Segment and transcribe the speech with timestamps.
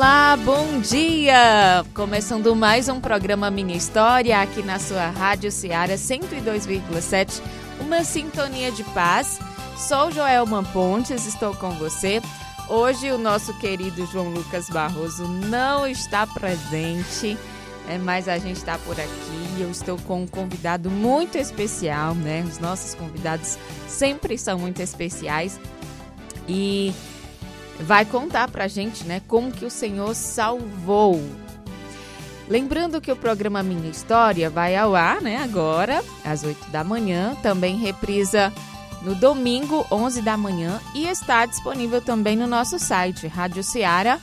[0.00, 1.84] Olá, bom dia!
[1.92, 7.42] Começando mais um programa Minha História aqui na sua Rádio Ceará 102,7,
[7.78, 9.38] uma sintonia de paz.
[9.76, 12.22] Sou Joelma Pontes, estou com você.
[12.66, 17.36] Hoje o nosso querido João Lucas Barroso não está presente,
[17.86, 19.60] é, mas a gente está por aqui.
[19.60, 22.42] Eu estou com um convidado muito especial, né?
[22.48, 25.60] Os nossos convidados sempre são muito especiais
[26.48, 26.90] e
[27.80, 31.20] vai contar pra gente, né, como que o Senhor salvou.
[32.48, 37.36] Lembrando que o programa Minha História vai ao ar, né, agora, às 8 da manhã,
[37.42, 38.52] também reprisa
[39.02, 44.20] no domingo, 11 da manhã, e está disponível também no nosso site, radioceara.fm.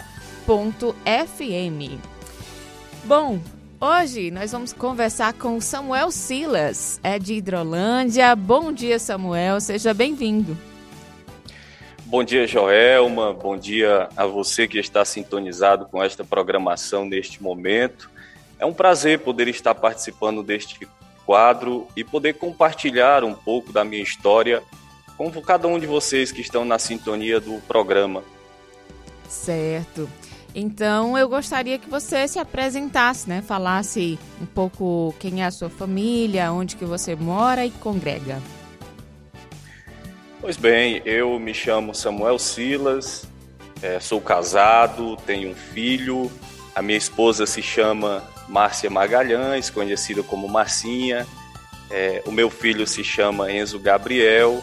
[3.06, 3.40] Bom,
[3.80, 8.36] hoje nós vamos conversar com Samuel Silas, é de Hidrolândia.
[8.36, 10.58] Bom dia, Samuel, seja bem-vindo.
[12.08, 13.34] Bom dia, Joelma.
[13.34, 18.10] Bom dia a você que está sintonizado com esta programação neste momento.
[18.58, 20.88] É um prazer poder estar participando deste
[21.26, 24.64] quadro e poder compartilhar um pouco da minha história
[25.18, 28.24] com cada um de vocês que estão na sintonia do programa.
[29.28, 30.10] Certo.
[30.56, 33.42] Então eu gostaria que você se apresentasse, né?
[33.42, 38.42] Falasse um pouco quem é a sua família, onde que você mora e congrega.
[40.40, 43.26] Pois bem, eu me chamo Samuel Silas,
[43.82, 46.32] é, sou casado, tenho um filho,
[46.76, 51.26] a minha esposa se chama Márcia Magalhães, conhecida como Marcinha,
[51.90, 54.62] é, o meu filho se chama Enzo Gabriel.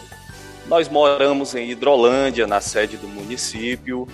[0.67, 4.07] Nós moramos em Hidrolândia, na sede do município,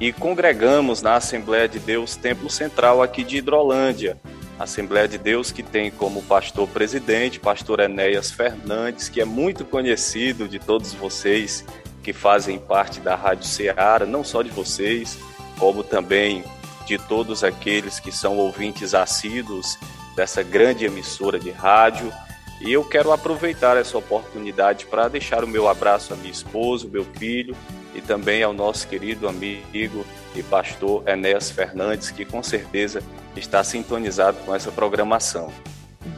[0.00, 4.18] e congregamos na Assembleia de Deus Templo Central aqui de Hidrolândia,
[4.58, 10.48] Assembleia de Deus, que tem como pastor presidente, pastor Enéas Fernandes, que é muito conhecido
[10.48, 11.64] de todos vocês
[12.02, 15.18] que fazem parte da Rádio Ceará, não só de vocês,
[15.58, 16.44] como também
[16.86, 19.78] de todos aqueles que são ouvintes assíduos
[20.14, 22.12] dessa grande emissora de rádio.
[22.60, 26.90] E eu quero aproveitar essa oportunidade para deixar o meu abraço à minha esposa, o
[26.90, 27.56] meu filho
[27.94, 30.04] e também ao nosso querido amigo
[30.34, 33.02] e pastor Enéas Fernandes, que com certeza
[33.36, 35.50] está sintonizado com essa programação.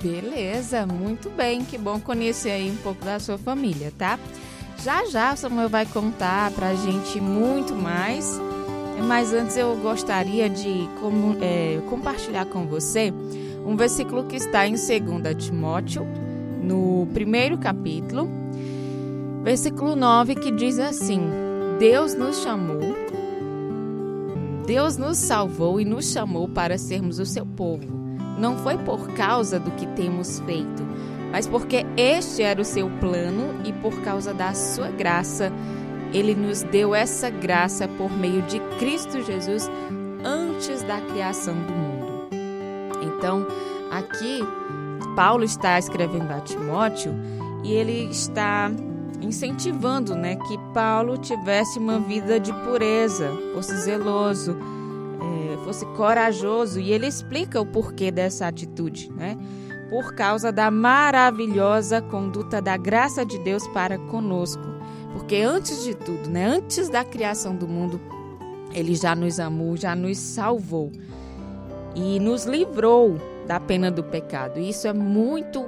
[0.02, 4.18] Beleza, muito bem, que bom conhecer aí um pouco da sua família, tá?
[4.82, 8.40] Já já o Samuel vai contar pra gente muito mais,
[9.06, 13.12] mas antes eu gostaria de como, é, compartilhar com você
[13.66, 16.06] um versículo que está em 2 Timóteo,
[16.62, 18.28] no primeiro capítulo,
[19.42, 21.20] versículo 9, que diz assim:
[21.78, 22.95] Deus nos chamou,
[24.66, 27.86] Deus nos salvou e nos chamou para sermos o seu povo.
[28.36, 30.82] Não foi por causa do que temos feito,
[31.30, 35.52] mas porque este era o seu plano e por causa da sua graça,
[36.12, 39.70] ele nos deu essa graça por meio de Cristo Jesus
[40.24, 42.28] antes da criação do mundo.
[43.02, 43.46] Então,
[43.90, 44.40] aqui
[45.14, 47.14] Paulo está escrevendo a Timóteo
[47.62, 48.70] e ele está
[49.20, 54.56] incentivando né, que Paulo tivesse uma vida de pureza, fosse zeloso,
[55.20, 56.80] é, fosse corajoso.
[56.80, 59.36] E ele explica o porquê dessa atitude, né?
[59.90, 64.64] Por causa da maravilhosa conduta da graça de Deus para conosco.
[65.12, 68.00] Porque antes de tudo, né, antes da criação do mundo,
[68.74, 70.92] ele já nos amou, já nos salvou
[71.94, 73.16] e nos livrou
[73.46, 74.58] da pena do pecado.
[74.58, 75.64] Isso é muito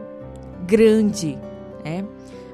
[0.67, 1.39] grande,
[1.85, 2.05] né?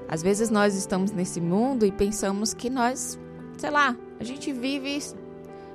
[0.09, 3.19] Às vezes nós estamos nesse mundo e pensamos que nós,
[3.57, 4.99] sei lá, a gente vive,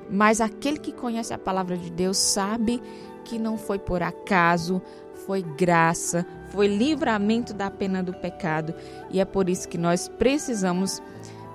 [0.10, 2.82] mas aquele que conhece a palavra de Deus sabe
[3.26, 4.82] que não foi por acaso,
[5.26, 8.74] foi graça, foi livramento da pena do pecado
[9.12, 11.02] e é por isso que nós precisamos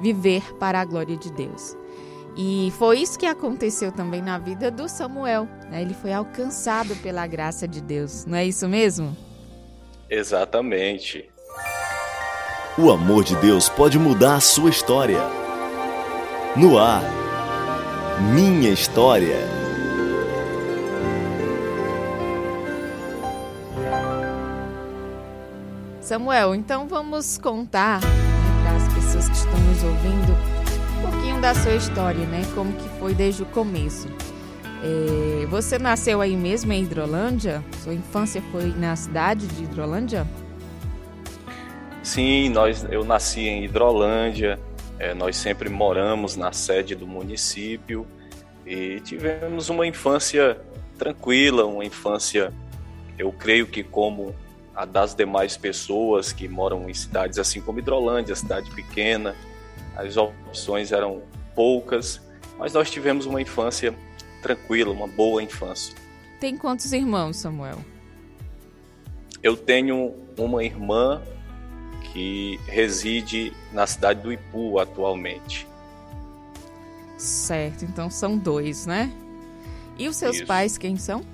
[0.01, 1.77] viver para a glória de Deus.
[2.37, 5.49] E foi isso que aconteceu também na vida do Samuel.
[5.71, 5.83] Né?
[5.83, 9.17] Ele foi alcançado pela graça de Deus, não é isso mesmo?
[10.11, 11.34] Exatamente.
[12.77, 15.21] O amor de Deus pode mudar a sua história.
[16.57, 17.05] No ar,
[18.35, 19.39] Minha História.
[26.01, 28.09] Samuel, então vamos contar né,
[28.65, 30.33] para as pessoas que estão nos ouvindo
[30.99, 32.43] um pouquinho da sua história, né?
[32.57, 34.09] Como que foi desde o começo.
[34.83, 37.65] É, você nasceu aí mesmo em Hidrolândia?
[37.85, 40.27] Sua infância foi na cidade de Hidrolândia?
[42.05, 44.61] Sim, nós, eu nasci em Hidrolândia,
[44.99, 48.07] é, nós sempre moramos na sede do município
[48.67, 50.61] e tivemos uma infância
[50.99, 52.53] tranquila, uma infância,
[53.19, 54.35] eu creio que como
[54.77, 59.35] a das demais pessoas que moram em cidades assim como Hidrolândia, cidade pequena,
[59.97, 61.23] as opções eram
[61.55, 62.21] poucas,
[62.59, 63.95] mas nós tivemos uma infância
[64.43, 65.95] tranquila, uma boa infância.
[66.39, 67.79] Tem quantos irmãos, Samuel?
[69.43, 71.23] Eu tenho uma irmã
[72.15, 75.67] que reside na cidade do Ipu atualmente.
[77.19, 79.13] Certo, então são dois, né?
[79.99, 80.47] E os seus Isso.
[80.47, 81.25] pais quem são?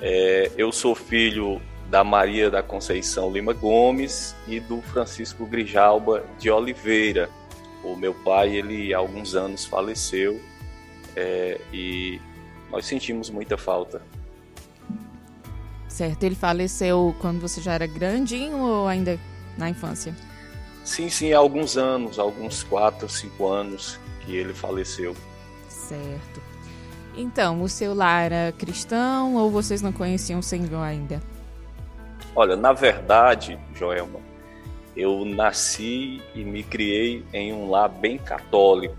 [0.00, 6.50] É, eu sou filho da Maria da Conceição Lima Gomes e do Francisco Grijalba de
[6.50, 7.30] Oliveira.
[7.84, 10.40] O meu pai, ele há alguns anos faleceu
[11.14, 12.20] é, e
[12.70, 14.02] nós sentimos muita falta.
[15.98, 19.18] Certo, ele faleceu quando você já era grandinho ou ainda
[19.56, 20.14] na infância?
[20.84, 25.16] Sim, sim, há alguns anos, alguns quatro, cinco anos que ele faleceu.
[25.68, 26.40] Certo.
[27.16, 31.20] Então, o seu lar era cristão ou vocês não conheciam o Senhor ainda?
[32.32, 34.20] Olha, na verdade, Joelma,
[34.96, 38.96] eu nasci e me criei em um lar bem católico.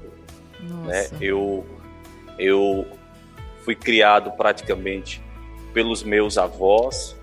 [0.85, 1.07] Né?
[1.21, 1.65] Eu,
[2.37, 2.85] eu
[3.63, 5.28] fui criado praticamente
[5.73, 7.15] pelos meus avós.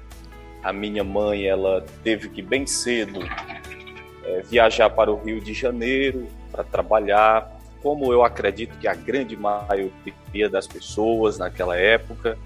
[0.62, 3.20] A minha mãe, ela teve que bem cedo
[4.24, 9.36] é, viajar para o Rio de Janeiro para trabalhar, como eu acredito que a grande
[9.36, 12.36] maioria das pessoas naquela época.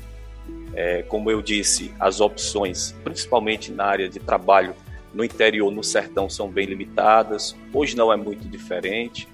[0.74, 4.74] É, como eu disse, as opções, principalmente na área de trabalho
[5.12, 7.56] no interior, no sertão, são bem limitadas.
[7.72, 9.26] Hoje não é muito diferente.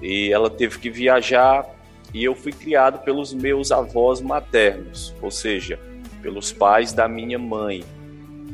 [0.00, 1.66] E ela teve que viajar
[2.12, 5.78] e eu fui criado pelos meus avós maternos, ou seja,
[6.26, 7.84] pelos pais da minha mãe.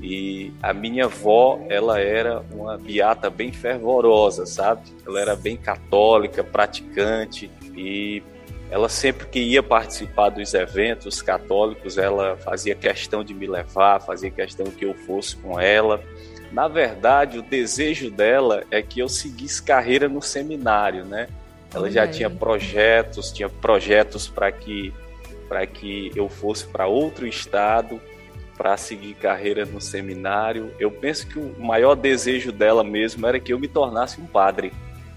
[0.03, 4.83] E a minha avó, ela era uma beata bem fervorosa, sabe?
[5.07, 8.23] Ela era bem católica, praticante e
[8.71, 14.31] ela sempre que ia participar dos eventos católicos, ela fazia questão de me levar, fazia
[14.31, 16.03] questão que eu fosse com ela.
[16.51, 21.29] Na verdade, o desejo dela é que eu seguisse carreira no seminário, né?
[21.73, 24.93] Ela já tinha projetos, tinha projetos para que
[25.53, 28.01] para que eu fosse para outro estado
[28.57, 30.73] para seguir carreira no seminário.
[30.81, 34.73] Eu penso que o maior desejo dela mesmo era que eu me tornasse um padre.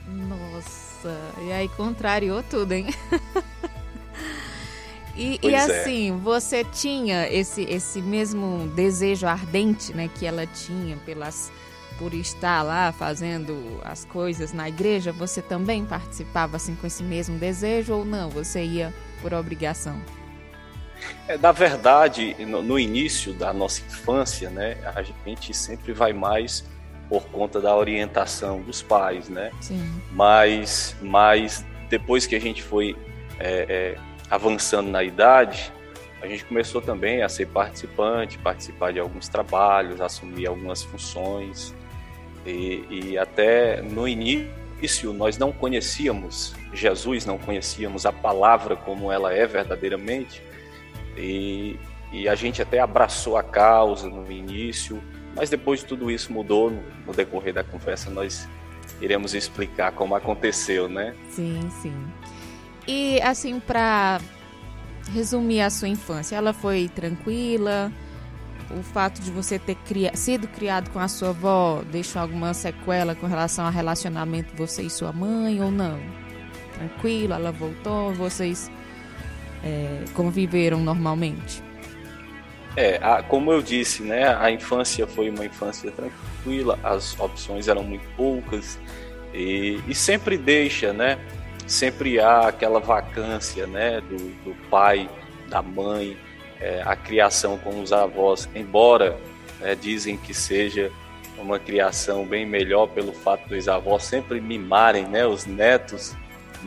[0.05, 2.87] Nossa, e aí contrariou tudo, hein?
[5.15, 5.55] e, e, é.
[5.55, 6.17] assim, é.
[6.17, 11.49] você tinha esse, esse mesmo desejo ardente, né, que ela tinha pelas
[11.97, 17.39] por estar lá fazendo as coisas na igreja, você também participava assim com esse mesmo
[17.39, 18.29] desejo ou não?
[18.31, 19.97] Você ia por obrigação?
[21.27, 26.65] É, na verdade, no, no, início da nossa infância, né, a gente sempre vai mais
[27.09, 29.51] por conta da orientação dos pais, né?
[29.61, 30.01] Sim.
[30.11, 32.95] Mas, mas depois que a gente foi
[33.39, 33.97] é, é,
[34.29, 35.71] avançando na idade,
[36.21, 41.73] a gente começou também a ser participante, participar de alguns trabalhos, assumir algumas funções.
[42.45, 49.33] E, e até no início nós não conhecíamos Jesus, não conhecíamos a palavra como ela
[49.33, 50.41] é verdadeiramente.
[51.15, 51.79] E,
[52.11, 55.01] e a gente até abraçou a causa no início,
[55.35, 58.09] mas depois de tudo isso mudou no, decorrer da conversa.
[58.09, 58.47] Nós
[59.01, 61.15] iremos explicar como aconteceu, né?
[61.29, 61.95] Sim, sim.
[62.87, 64.19] E assim, para
[65.13, 67.91] resumir a sua infância, ela foi tranquila?
[68.71, 69.77] o fato de você ter
[70.15, 74.89] sido criado com a sua avó deixou alguma sequela com relação ao relacionamento você e
[74.89, 75.99] sua mãe ou não?
[76.73, 78.71] Tranquilo, ela voltou, vocês
[79.65, 81.63] é, conviveram normalmente?
[82.77, 87.83] É, a, como eu disse, né, a infância foi uma infância tranquila, as opções eram
[87.83, 88.77] muito poucas
[89.33, 91.17] e, e sempre deixa, né,
[91.65, 95.09] sempre há aquela vacância, né, do, do pai,
[95.49, 96.17] da mãe,
[96.59, 99.17] é, a criação com os avós, embora
[99.59, 100.91] né, dizem que seja
[101.37, 106.13] uma criação bem melhor pelo fato dos avós sempre mimarem né, os netos,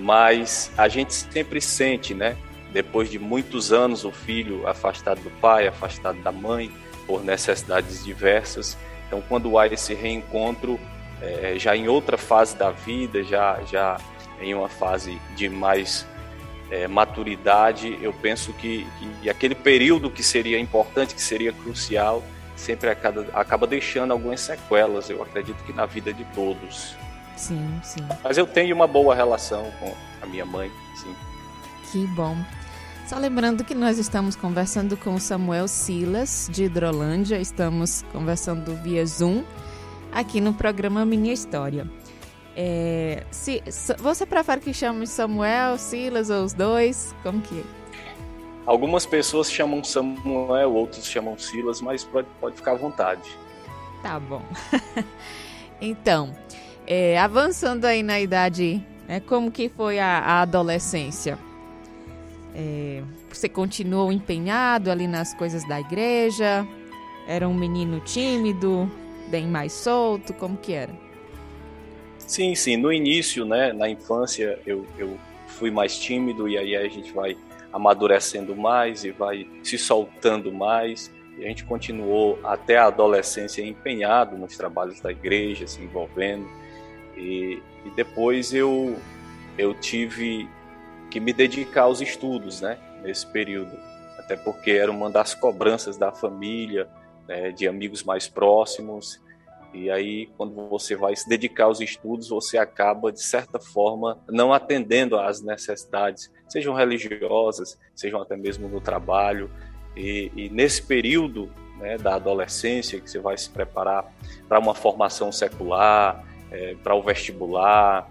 [0.01, 2.37] mas a gente sempre sente, né,
[2.73, 6.71] depois de muitos anos, o filho afastado do pai, afastado da mãe,
[7.07, 8.77] por necessidades diversas.
[9.07, 10.79] Então, quando há esse reencontro,
[11.23, 13.99] é, já em outra fase da vida, já, já
[14.41, 16.07] em uma fase de mais
[16.71, 18.87] é, maturidade, eu penso que,
[19.23, 22.23] que, aquele período que seria importante, que seria crucial,
[22.55, 26.95] sempre acaba, acaba deixando algumas sequelas, eu acredito que na vida de todos.
[27.37, 28.07] Sim, sim.
[28.23, 31.15] Mas eu tenho uma boa relação com a minha mãe, sim.
[31.91, 32.37] Que bom.
[33.09, 39.45] Só lembrando que nós estamos conversando com Samuel Silas, de Hidrolândia, estamos conversando via Zoom,
[40.13, 41.91] aqui no programa Minha História.
[42.55, 43.63] É, se,
[43.99, 47.15] você prefere que chame Samuel, Silas ou os dois?
[47.23, 47.65] Como que é?
[48.67, 53.31] Algumas pessoas chamam Samuel, outros chamam Silas, mas pode, pode ficar à vontade.
[54.03, 54.43] Tá bom.
[55.81, 56.37] então,
[56.87, 61.39] é, avançando aí na idade, né, como que foi a, a adolescência?
[62.55, 66.67] É, você continuou empenhado ali nas coisas da igreja?
[67.27, 68.91] Era um menino tímido,
[69.29, 70.33] bem mais solto?
[70.35, 70.93] Como que era?
[72.19, 72.77] Sim, sim.
[72.77, 77.37] No início, né, na infância, eu, eu fui mais tímido e aí a gente vai
[77.73, 81.13] amadurecendo mais e vai se soltando mais.
[81.39, 86.47] E a gente continuou até a adolescência empenhado nos trabalhos da igreja, se envolvendo.
[87.17, 88.97] E, e depois eu,
[89.57, 90.49] eu tive
[91.11, 93.77] que me dedicar aos estudos, né, nesse período.
[94.19, 96.89] Até porque era uma das cobranças da família,
[97.27, 99.21] né, de amigos mais próximos.
[99.73, 104.53] E aí, quando você vai se dedicar aos estudos, você acaba, de certa forma, não
[104.53, 109.51] atendendo às necessidades, sejam religiosas, sejam até mesmo no trabalho.
[109.97, 114.11] E, e nesse período né, da adolescência, que você vai se preparar
[114.49, 118.11] para uma formação secular, é, para o vestibular,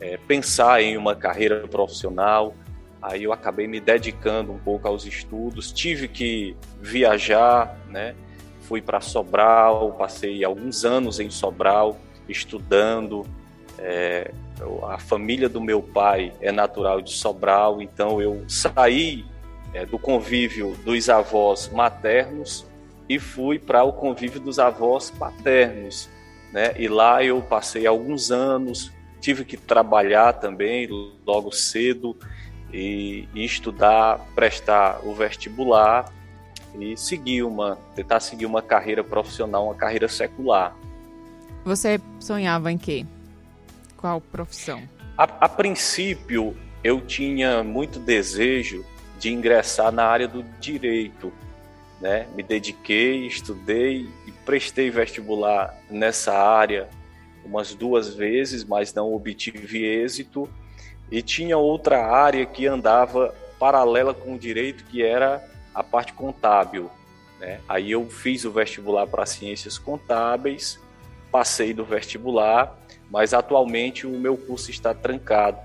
[0.00, 2.54] é, pensar em uma carreira profissional,
[3.00, 8.14] aí eu acabei me dedicando um pouco aos estudos, tive que viajar, né?
[8.68, 13.26] fui para Sobral, passei alguns anos em Sobral estudando.
[13.78, 14.30] É,
[14.88, 19.24] a família do meu pai é natural de Sobral, então eu saí
[19.72, 22.66] é, do convívio dos avós maternos
[23.08, 26.10] e fui para o convívio dos avós paternos.
[26.52, 26.74] Né?
[26.76, 30.88] E lá eu passei alguns anos, tive que trabalhar também
[31.26, 32.16] logo cedo
[32.72, 36.12] e, e estudar, prestar o vestibular
[36.78, 40.76] e seguir uma, tentar seguir uma carreira profissional, uma carreira secular.
[41.64, 43.04] Você sonhava em quê?
[43.96, 44.82] Qual profissão?
[45.16, 48.84] A, a princípio, eu tinha muito desejo
[49.18, 51.32] de ingressar na área do direito,
[52.00, 52.28] né?
[52.36, 56.88] Me dediquei, estudei e prestei vestibular nessa área
[57.48, 60.48] umas duas vezes, mas não obtive êxito.
[61.10, 66.90] E tinha outra área que andava paralela com o direito, que era a parte contábil.
[67.40, 67.60] Né?
[67.68, 70.78] Aí eu fiz o vestibular para ciências contábeis,
[71.32, 72.78] passei do vestibular,
[73.10, 75.58] mas atualmente o meu curso está trancado.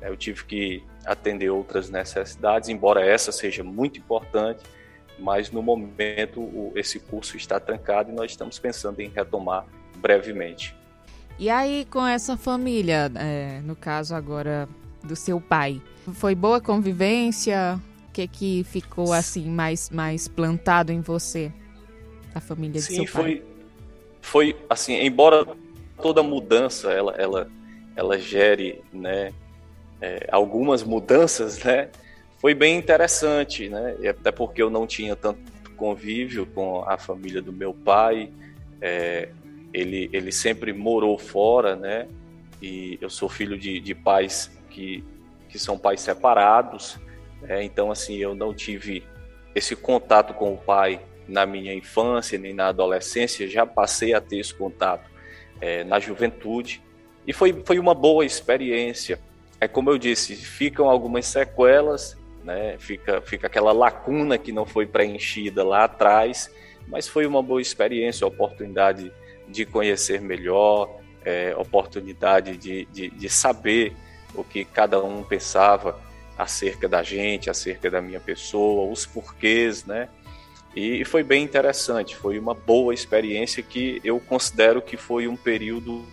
[0.00, 0.08] Né?
[0.08, 4.62] Eu tive que atender outras necessidades, embora essa seja muito importante,
[5.18, 9.64] mas no momento esse curso está trancado e nós estamos pensando em retomar
[9.96, 10.77] brevemente.
[11.38, 14.68] E aí, com essa família, é, no caso agora
[15.04, 15.80] do seu pai,
[16.14, 17.80] foi boa convivência?
[18.18, 21.52] que que ficou assim mais mais plantado em você,
[22.34, 23.12] a família Sim, de seu pai?
[23.22, 23.42] foi
[24.20, 25.46] foi assim, embora
[26.00, 27.48] toda mudança ela ela
[27.94, 29.32] ela gere, né,
[30.00, 31.88] é, algumas mudanças, né?
[32.38, 33.96] Foi bem interessante, né?
[34.00, 35.40] E até porque eu não tinha tanto
[35.76, 38.30] convívio com a família do meu pai,
[38.80, 39.30] é,
[39.72, 42.08] ele, ele sempre morou fora, né?
[42.60, 45.04] E eu sou filho de, de pais que,
[45.48, 46.98] que são pais separados,
[47.46, 49.04] é, então, assim, eu não tive
[49.54, 54.38] esse contato com o pai na minha infância nem na adolescência, já passei a ter
[54.38, 55.08] esse contato
[55.60, 56.82] é, na juventude
[57.26, 59.20] e foi, foi uma boa experiência.
[59.60, 62.76] É como eu disse, ficam algumas sequelas, né?
[62.78, 66.50] fica, fica aquela lacuna que não foi preenchida lá atrás,
[66.86, 69.12] mas foi uma boa experiência, oportunidade
[69.48, 73.94] de conhecer melhor, é, oportunidade de, de, de saber
[74.34, 76.00] o que cada um pensava
[76.36, 80.08] acerca da gente, acerca da minha pessoa, os porquês, né?
[80.76, 86.04] E foi bem interessante, foi uma boa experiência que eu considero que foi um período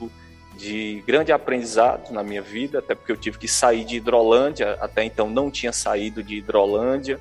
[0.58, 5.04] de grande aprendizado na minha vida, até porque eu tive que sair de Hidrolândia, até
[5.04, 7.20] então não tinha saído de Hidrolândia,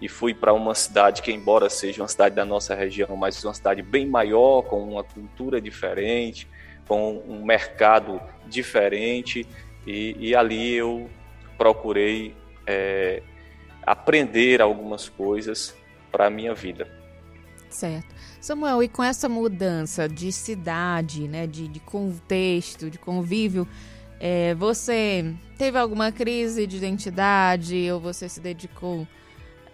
[0.00, 3.54] e fui para uma cidade que, embora seja uma cidade da nossa região, mas uma
[3.54, 6.48] cidade bem maior, com uma cultura diferente,
[6.86, 9.46] com um mercado diferente,
[9.86, 11.10] e, e ali eu
[11.56, 12.34] procurei
[12.66, 13.22] é,
[13.84, 15.74] aprender algumas coisas
[16.12, 16.88] para a minha vida.
[17.68, 18.14] Certo.
[18.40, 23.68] Samuel, e com essa mudança de cidade, né, de, de contexto, de convívio,
[24.20, 29.06] é, você teve alguma crise de identidade ou você se dedicou,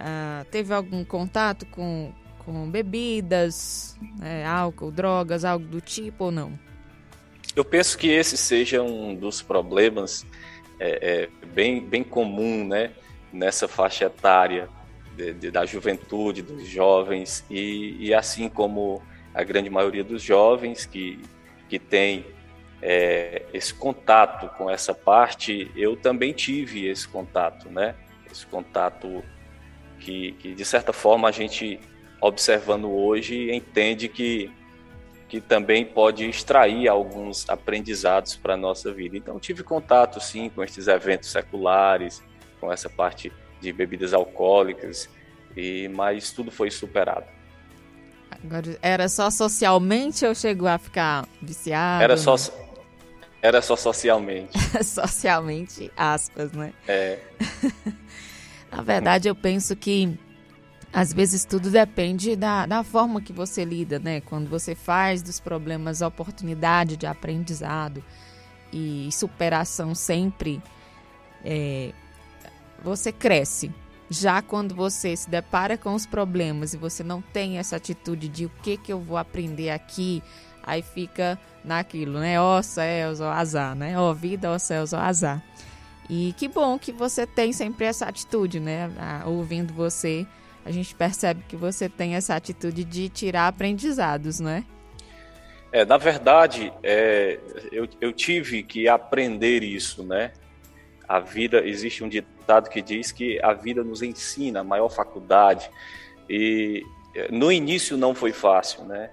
[0.01, 6.59] uh, teve algum contato com, com bebidas, é, álcool, drogas, algo do tipo ou não?
[7.55, 10.27] Eu penso que esse seja um dos problemas
[10.81, 12.93] é, é bem, bem comum né,
[13.33, 14.69] nessa faixa etária
[15.17, 20.85] de, de, da juventude, dos jovens, e, e, assim como a grande maioria dos jovens
[20.85, 21.21] que,
[21.69, 22.27] que tem
[22.83, 27.95] é, esse contato com essa parte, eu também tive esse contato, né?
[28.31, 29.25] Esse contato
[30.05, 31.81] que, que de certa forma a gente
[32.21, 34.53] observando hoje entende que
[35.27, 39.17] que também pode extrair alguns aprendizados para a nossa vida.
[39.17, 42.23] Então, tive contato, sim, com esses eventos seculares,
[42.61, 45.09] com essa parte de bebidas alcoólicas,
[45.57, 47.27] e mas tudo foi superado.
[48.31, 52.05] Agora, era só socialmente ou chegou a ficar viciado?
[52.05, 52.37] Era só,
[53.43, 54.57] era só socialmente.
[54.85, 56.73] socialmente, aspas, né?
[56.87, 57.19] É.
[58.75, 60.19] Na verdade, eu penso que
[60.93, 64.21] às vezes tudo depende da, da forma que você lida, né?
[64.21, 68.03] Quando você faz dos problemas oportunidade de aprendizado
[68.73, 70.61] e superação sempre,
[71.45, 71.93] é,
[72.83, 73.71] você cresce.
[74.11, 78.47] Já quando você se depara com os problemas e você não tem essa atitude de
[78.47, 80.21] o que, que eu vou aprender aqui,
[80.65, 82.41] aí fica naquilo, né?
[82.41, 83.97] Ó céus, ó azar, né?
[83.97, 85.41] Ó vida, ó céus, ó azar.
[86.09, 88.91] E que bom que você tem sempre essa atitude, né?
[89.27, 90.27] ouvindo você,
[90.65, 94.65] a gente percebe que você tem essa atitude de tirar aprendizados, né?
[95.73, 97.39] É, na verdade, é,
[97.73, 100.33] eu, eu tive que aprender isso, né?
[101.09, 105.69] A vida, existe um ditado que diz que a vida nos ensina a maior faculdade.
[106.31, 106.83] E
[107.15, 109.11] é, no início não foi fácil, né?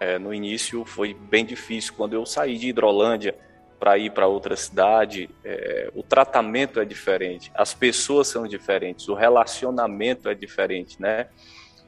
[0.00, 1.94] É, no início foi bem difícil.
[1.96, 3.36] Quando eu saí de Hidrolândia,
[3.80, 9.14] para ir para outra cidade, é, o tratamento é diferente, as pessoas são diferentes, o
[9.14, 11.28] relacionamento é diferente, né?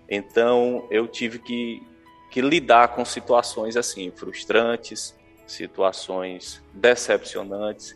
[0.08, 1.82] Então eu tive que,
[2.30, 5.14] que lidar com situações assim, frustrantes,
[5.46, 7.94] situações decepcionantes,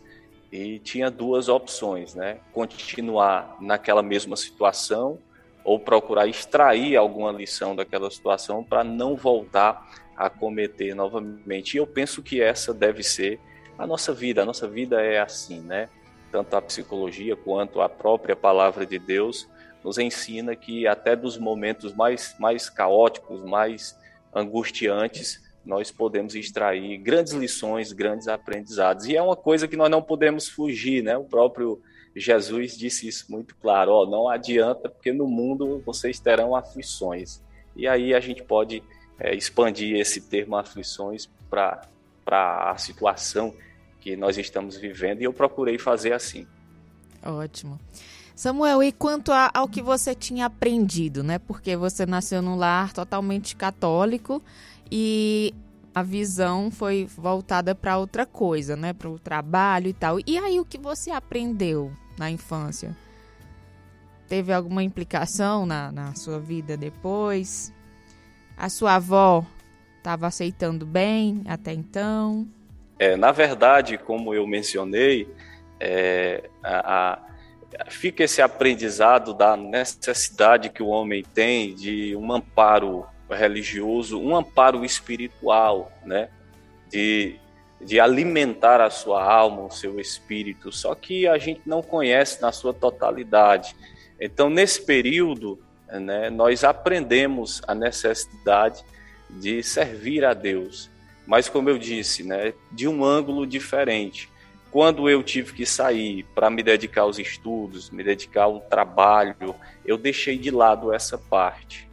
[0.51, 2.39] e tinha duas opções, né?
[2.53, 5.17] Continuar naquela mesma situação
[5.63, 11.73] ou procurar extrair alguma lição daquela situação para não voltar a cometer novamente.
[11.73, 13.39] E eu penso que essa deve ser
[13.77, 14.41] a nossa vida.
[14.41, 15.89] A nossa vida é assim, né?
[16.31, 19.47] Tanto a psicologia quanto a própria palavra de Deus
[19.83, 23.97] nos ensina que até dos momentos mais, mais caóticos, mais
[24.33, 29.05] angustiantes, nós podemos extrair grandes lições, grandes aprendizados.
[29.05, 31.17] E é uma coisa que nós não podemos fugir, né?
[31.17, 31.81] O próprio
[32.15, 37.41] Jesus disse isso muito claro, ó, não adianta, porque no mundo vocês terão aflições.
[37.75, 38.81] E aí a gente pode
[39.19, 41.81] é, expandir esse termo aflições para
[42.27, 43.53] a situação
[43.99, 46.47] que nós estamos vivendo e eu procurei fazer assim.
[47.23, 47.79] Ótimo.
[48.35, 51.39] Samuel, e quanto a, ao que você tinha aprendido, né?
[51.39, 54.43] Porque você nasceu num lar totalmente católico
[54.91, 55.53] e
[55.93, 58.93] a visão foi voltada para outra coisa, né?
[58.93, 60.19] Para o trabalho e tal.
[60.27, 62.95] E aí o que você aprendeu na infância?
[64.27, 67.73] Teve alguma implicação na, na sua vida depois?
[68.55, 69.43] A sua avó
[69.97, 72.47] estava aceitando bem até então?
[72.99, 75.27] É, na verdade, como eu mencionei,
[75.79, 77.19] é, a, a,
[77.89, 84.83] fica esse aprendizado da necessidade que o homem tem de um amparo religioso, um amparo
[84.83, 86.29] espiritual, né?
[86.89, 87.35] De,
[87.79, 92.51] de alimentar a sua alma, o seu espírito, só que a gente não conhece na
[92.51, 93.75] sua totalidade.
[94.19, 98.83] Então, nesse período, né, nós aprendemos a necessidade
[99.29, 100.89] de servir a Deus
[101.27, 104.29] mas como eu disse, né, de um ângulo diferente.
[104.71, 109.97] Quando eu tive que sair para me dedicar aos estudos, me dedicar ao trabalho, eu
[109.97, 111.87] deixei de lado essa parte.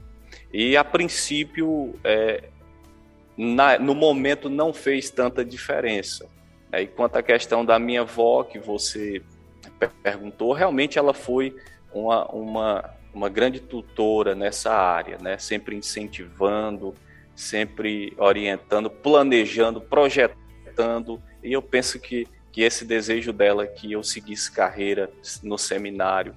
[0.52, 2.44] E a princípio, é,
[3.36, 6.28] na, no momento, não fez tanta diferença.
[6.70, 6.82] Né?
[6.82, 9.20] E quanto à questão da minha avó, que você
[10.02, 11.56] perguntou, realmente ela foi
[11.92, 15.38] uma, uma, uma grande tutora nessa área, né?
[15.38, 16.94] sempre incentivando,
[17.34, 21.22] sempre orientando, planejando, projetando.
[21.42, 25.10] E eu penso que, que esse desejo dela que eu seguisse carreira
[25.42, 26.34] no seminário,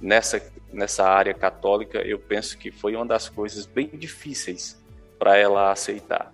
[0.00, 4.80] nessa, nessa área católica, eu penso que foi uma das coisas bem difíceis
[5.18, 6.32] para ela aceitar.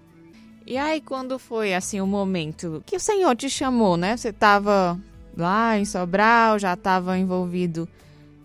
[0.66, 4.16] E aí, quando foi assim o momento que o Senhor te chamou, né?
[4.16, 4.98] Você estava
[5.36, 7.86] lá em Sobral, já estava envolvido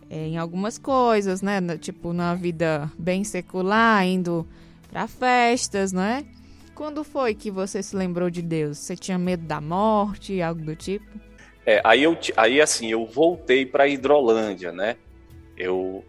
[0.09, 1.61] é, em algumas coisas, né?
[1.77, 4.45] Tipo, na vida bem secular, indo
[4.89, 6.25] para festas, não é?
[6.73, 8.77] Quando foi que você se lembrou de Deus?
[8.77, 11.05] Você tinha medo da morte, algo do tipo?
[11.65, 14.95] É, aí, eu, aí assim, eu voltei para Hidrolândia, né?
[15.57, 16.03] Eu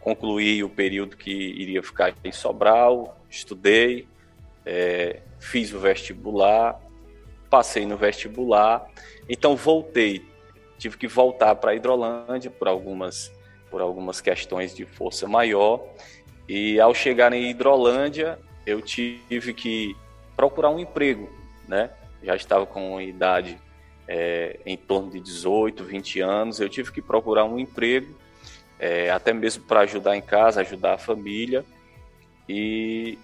[0.00, 4.06] concluí o período que iria ficar em Sobral, estudei,
[4.66, 6.80] é, fiz o vestibular,
[7.48, 8.86] passei no vestibular,
[9.28, 10.24] então voltei.
[10.78, 13.32] Tive que voltar para Hidrolândia por algumas,
[13.70, 15.82] por algumas questões de força maior
[16.48, 19.96] e ao chegar em Hidrolândia, eu tive que
[20.36, 21.30] procurar um emprego,
[21.68, 21.90] né?
[22.22, 23.58] Já estava com idade
[24.06, 28.14] é, em torno de 18, 20 anos, eu tive que procurar um emprego,
[28.78, 31.64] é, até mesmo para ajudar em casa, ajudar a família.
[32.48, 33.18] E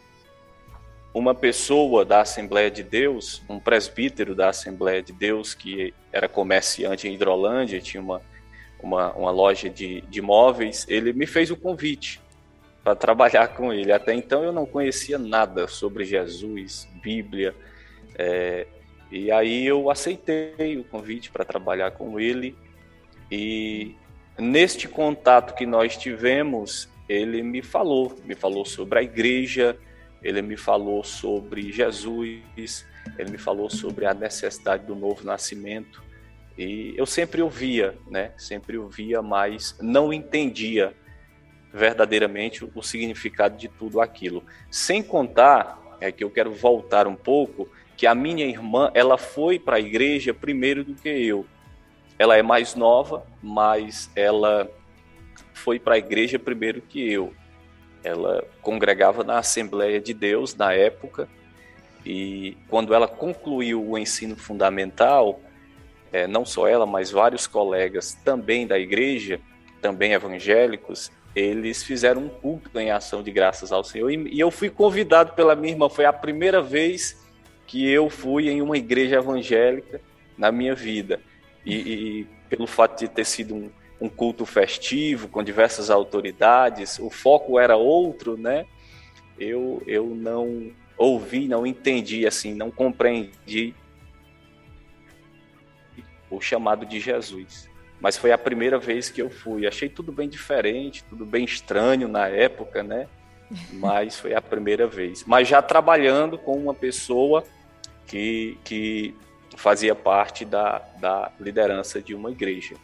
[1.12, 7.08] uma pessoa da Assembleia de Deus, um presbítero da Assembleia de Deus, que era comerciante
[7.08, 8.22] em Hidrolândia, tinha uma,
[8.80, 12.20] uma, uma loja de, de móveis, ele me fez o convite
[12.88, 13.92] para trabalhar com ele.
[13.92, 17.54] Até então eu não conhecia nada sobre Jesus, Bíblia,
[18.16, 18.66] é,
[19.10, 22.56] e aí eu aceitei o convite para trabalhar com ele.
[23.30, 23.94] E
[24.38, 29.76] neste contato que nós tivemos, ele me falou, me falou sobre a igreja,
[30.22, 32.86] ele me falou sobre Jesus,
[33.18, 36.02] ele me falou sobre a necessidade do novo nascimento.
[36.56, 38.32] E eu sempre ouvia, né?
[38.38, 40.94] Sempre ouvia, mas não entendia
[41.72, 44.42] verdadeiramente o significado de tudo aquilo.
[44.70, 49.58] Sem contar, é que eu quero voltar um pouco, que a minha irmã, ela foi
[49.58, 51.44] para a igreja primeiro do que eu.
[52.18, 54.70] Ela é mais nova, mas ela
[55.52, 57.32] foi para a igreja primeiro que eu.
[58.02, 61.28] Ela congregava na Assembleia de Deus na época,
[62.06, 65.40] e quando ela concluiu o ensino fundamental,
[66.12, 69.40] é, não só ela, mas vários colegas também da igreja,
[69.82, 74.10] também evangélicos, eles fizeram um culto em ação de graças ao Senhor.
[74.10, 77.24] E, eu fui convidado pela minha irmã, foi a primeira vez
[77.66, 80.00] que eu fui em uma igreja evangélica
[80.36, 81.20] na minha vida.
[81.64, 83.70] E, e pelo fato de ter sido um,
[84.00, 88.66] um culto festivo, com diversas autoridades, o foco era outro, né?
[89.38, 93.74] Eu, eu não ouvi, não entendi, assim, não compreendi
[96.30, 97.68] o chamado de Jesus.
[98.00, 99.66] Mas foi a primeira vez que eu fui.
[99.66, 103.06] Achei tudo bem diferente, tudo bem estranho na época, né?
[103.72, 105.24] Mas foi a primeira vez.
[105.26, 107.44] Mas já trabalhando com uma pessoa
[108.06, 109.14] que, que
[109.56, 112.76] fazia parte da, da liderança de uma igreja.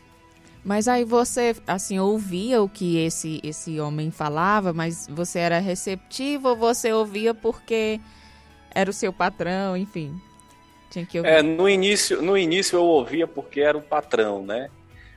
[0.64, 6.48] Mas aí você, assim, ouvia o que esse, esse homem falava, mas você era receptivo
[6.48, 8.00] ou você ouvia porque
[8.74, 10.18] era o seu patrão, enfim?
[10.90, 11.30] Tinha que ouvir.
[11.30, 14.70] É, no início, no início eu ouvia porque era o patrão, né?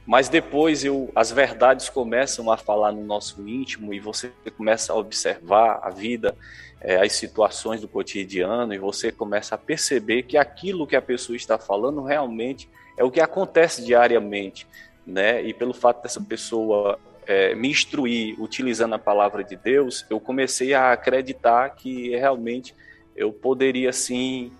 [0.07, 4.95] Mas depois eu, as verdades começam a falar no nosso íntimo e você começa a
[4.95, 6.33] observar a vida,
[6.81, 11.35] é, as situações do cotidiano e você começa a perceber que aquilo que a pessoa
[11.35, 14.65] está falando realmente é o que acontece diariamente
[15.07, 15.41] né?
[15.41, 20.73] E pelo fato dessa pessoa é, me instruir utilizando a palavra de Deus, eu comecei
[20.73, 22.75] a acreditar que realmente
[23.15, 24.51] eu poderia sim,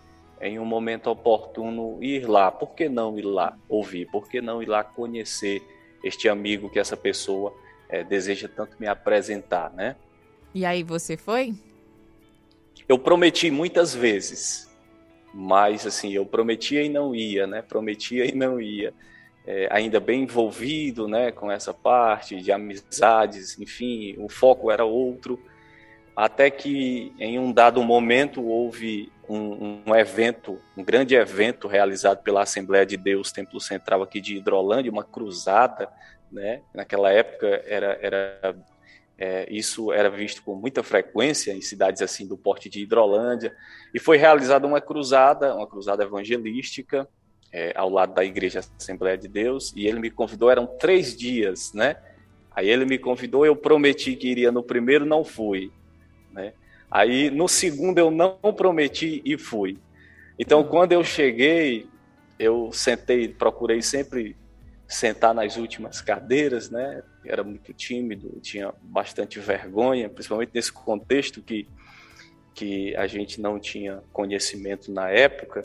[0.42, 2.52] em um momento oportuno, ir lá.
[2.52, 4.06] Por que não ir lá ouvir?
[4.08, 5.62] Por que não ir lá conhecer
[6.04, 7.54] este amigo que essa pessoa
[7.90, 9.96] é, deseja tanto me apresentar, né?
[10.54, 11.54] E aí você foi?
[12.88, 14.70] Eu prometi muitas vezes,
[15.34, 17.62] mas assim, eu prometia e não ia, né?
[17.62, 18.94] Prometia e não ia
[19.48, 25.42] é, ainda bem envolvido né, com essa parte de amizades, enfim, o foco era outro,
[26.14, 32.44] até que em um dado momento houve um, um, evento, um grande evento realizado pela
[32.44, 35.90] Assembleia de Deus Templo Central aqui de Hidrolândia, uma cruzada,
[36.32, 36.62] né?
[36.74, 38.56] Naquela época era, era
[39.18, 43.56] é, isso era visto com muita frequência em cidades assim do porte de Hidrolândia
[43.94, 47.08] e foi realizada uma cruzada, uma cruzada evangelística
[47.52, 51.74] é, ao lado da Igreja Assembleia de Deus, e ele me convidou, eram três dias,
[51.74, 51.96] né?
[52.52, 55.72] Aí ele me convidou, eu prometi que iria no primeiro, não fui,
[56.32, 56.54] né?
[56.90, 59.78] Aí no segundo eu não prometi e fui.
[60.40, 61.88] Então quando eu cheguei,
[62.40, 64.36] eu sentei, procurei sempre
[64.88, 67.04] sentar nas últimas cadeiras, né?
[67.26, 71.68] Era muito tímido, tinha bastante vergonha, principalmente nesse contexto que
[72.58, 75.64] que a gente não tinha conhecimento na época.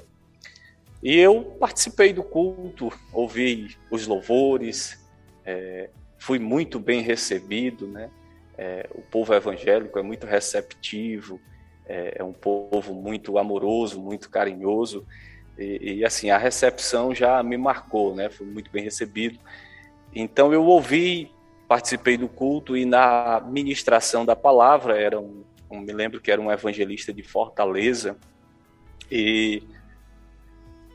[1.03, 5.03] E eu participei do culto, ouvi os louvores,
[5.43, 8.11] é, fui muito bem recebido, né?
[8.57, 11.41] É, o povo evangélico é muito receptivo,
[11.87, 15.07] é, é, um povo muito amoroso, muito carinhoso,
[15.59, 18.31] e, e, assim, a recepção já me marcou, né?
[18.31, 19.39] Fui muito bem recebido.
[20.15, 21.31] Então eu ouvi,
[21.69, 26.41] participei do culto e na ministração da palavra, era um, um me lembro que era
[26.41, 28.17] um evangelista de Fortaleza,
[29.11, 29.63] e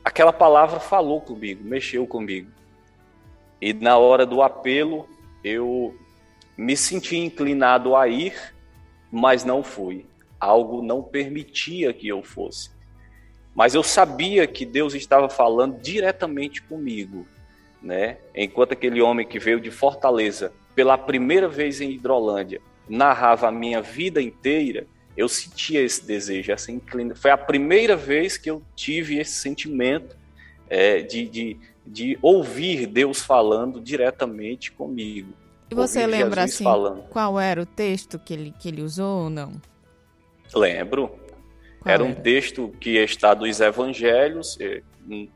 [0.04, 2.50] aquela palavra falou comigo, mexeu comigo.
[3.60, 5.08] E na hora do apelo,
[5.42, 5.96] eu
[6.58, 8.34] me senti inclinado a ir,
[9.12, 10.04] mas não fui.
[10.40, 12.70] Algo não permitia que eu fosse.
[13.54, 17.26] Mas eu sabia que Deus estava falando diretamente comigo,
[17.80, 18.18] né?
[18.34, 23.80] Enquanto aquele homem que veio de Fortaleza pela primeira vez em Hidrolândia narrava a minha
[23.80, 24.84] vida inteira,
[25.16, 27.22] eu sentia esse desejo, essa inclinação.
[27.22, 30.16] Foi a primeira vez que eu tive esse sentimento
[30.68, 35.32] é, de, de, de ouvir Deus falando diretamente comigo.
[35.70, 37.02] E você lembra Jesus assim falando.
[37.10, 39.52] qual era o texto que ele, que ele usou ou não?
[40.54, 41.08] Lembro.
[41.08, 41.20] Qual
[41.84, 44.82] era, era um texto que está dos evangelhos, é,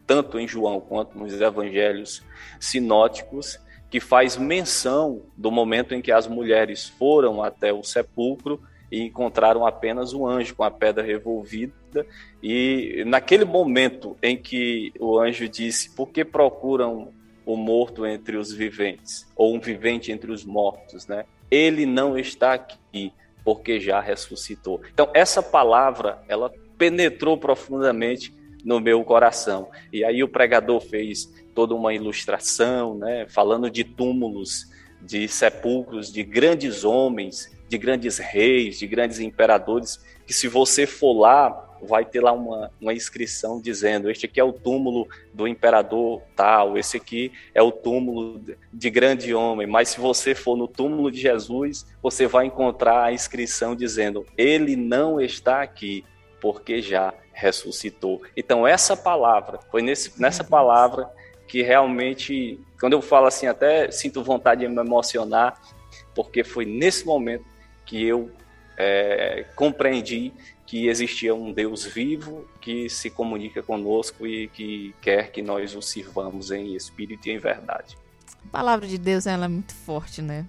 [0.06, 2.22] tanto em João quanto nos evangelhos
[2.58, 3.58] sinóticos,
[3.90, 8.58] que faz menção do momento em que as mulheres foram até o sepulcro
[8.90, 12.06] e encontraram apenas o anjo com a pedra revolvida.
[12.42, 17.12] E naquele momento em que o anjo disse: Por que procuram
[17.44, 19.26] o morto entre os viventes?
[19.36, 21.24] Ou um vivente entre os mortos, né?
[21.50, 23.12] Ele não está aqui,
[23.44, 24.80] porque já ressuscitou.
[24.92, 29.70] Então, essa palavra, ela penetrou profundamente no meu coração.
[29.92, 36.22] E aí o pregador fez toda uma ilustração, né, falando de túmulos, de sepulcros de
[36.22, 42.20] grandes homens de grandes reis, de grandes imperadores, que se você for lá, vai ter
[42.20, 47.32] lá uma, uma inscrição dizendo: este aqui é o túmulo do imperador tal, esse aqui
[47.54, 48.40] é o túmulo
[48.72, 49.66] de grande homem.
[49.66, 54.76] Mas se você for no túmulo de Jesus, você vai encontrar a inscrição dizendo: ele
[54.76, 56.04] não está aqui,
[56.40, 58.22] porque já ressuscitou.
[58.36, 61.10] Então, essa palavra, foi nesse, nessa palavra
[61.48, 65.60] que realmente, quando eu falo assim, até sinto vontade de me emocionar,
[66.14, 67.44] porque foi nesse momento
[67.84, 68.30] que eu
[68.76, 70.32] é, compreendi
[70.72, 75.82] que existia um Deus vivo que se comunica conosco e que quer que nós o
[75.82, 77.98] sirvamos em espírito e em verdade.
[78.46, 80.46] A palavra de Deus ela é muito forte, né?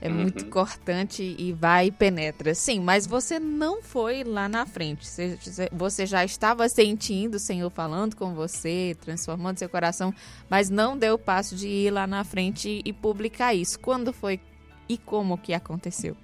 [0.00, 0.14] É uhum.
[0.14, 2.54] muito cortante e vai e penetra.
[2.54, 5.08] Sim, mas você não foi lá na frente.
[5.72, 10.14] Você já estava sentindo o Senhor falando com você, transformando seu coração,
[10.48, 13.76] mas não deu o passo de ir lá na frente e publicar isso.
[13.80, 14.38] Quando foi
[14.88, 16.16] e como que aconteceu?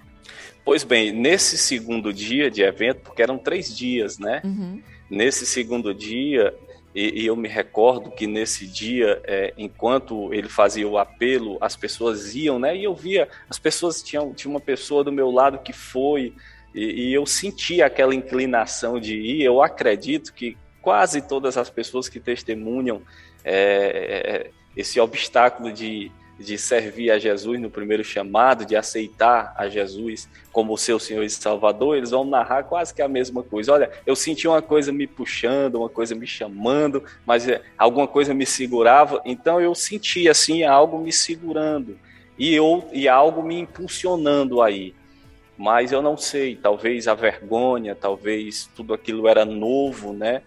[0.65, 4.41] Pois bem, nesse segundo dia de evento, porque eram três dias, né?
[4.45, 4.81] Uhum.
[5.11, 6.55] Nesse segundo dia,
[6.95, 11.75] e, e, eu me recordo que nesse dia, é, enquanto ele fazia o apelo, as
[11.75, 12.77] pessoas iam, né?
[12.77, 16.35] E eu via, as pessoas tinham, tinha uma pessoa do meu lado que foi,
[16.75, 19.43] e, e eu sentia aquela inclinação de ir.
[19.43, 23.03] Eu acredito que quase todas as pessoas que testemunham
[23.45, 29.69] é, é esse obstáculo de de servir a Jesus no primeiro chamado, de aceitar a
[29.69, 33.73] Jesus como seu Senhor e Salvador, eles vão narrar quase que a mesma coisa.
[33.73, 38.35] Olha, eu senti uma coisa me puxando, uma coisa me chamando, mas eh, alguma coisa
[38.35, 41.99] me segurava, então eu senti assim algo me segurando
[42.39, 44.95] e, eu, e algo me impulsionando aí.
[45.57, 50.43] Mas eu não sei, talvez a vergonha, talvez tudo aquilo era novo, né?